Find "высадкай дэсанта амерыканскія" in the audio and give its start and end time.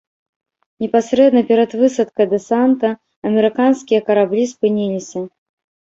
1.81-3.99